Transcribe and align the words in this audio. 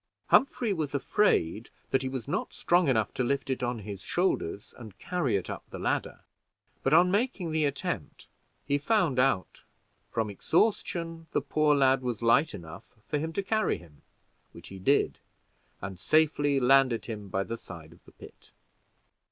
Humphrey 0.29 0.73
was 0.73 0.95
afraid 0.95 1.69
that 1.91 2.01
he 2.01 2.09
was 2.09 2.27
not 2.27 2.55
strong 2.55 2.87
enough 2.87 3.13
to 3.13 3.23
lift 3.23 3.51
him 3.51 3.59
on 3.61 3.77
his 3.77 4.01
shoulders 4.01 4.73
and 4.79 4.97
carry 4.97 5.37
him 5.37 5.43
up 5.49 5.69
the 5.69 5.77
ladder; 5.77 6.21
but, 6.81 6.91
on 6.91 7.11
making 7.11 7.51
the 7.51 7.65
attempt 7.65 8.27
he 8.65 8.79
found 8.79 9.19
out, 9.19 9.63
from 10.09 10.31
exhaustion, 10.31 11.27
the 11.33 11.41
poor 11.41 11.75
lad 11.75 12.01
was 12.01 12.23
light 12.23 12.55
enough 12.55 12.89
for 13.07 13.19
him 13.19 13.31
to 13.33 13.43
carry 13.43 13.77
him, 13.77 14.01
which 14.53 14.69
he 14.69 14.79
did, 14.79 15.19
and 15.83 15.99
safely 15.99 16.59
landed 16.59 17.05
him 17.05 17.29
by 17.29 17.43
the 17.43 17.55
side 17.55 17.93
of 17.93 18.03
the 18.05 18.11
pit. 18.11 18.49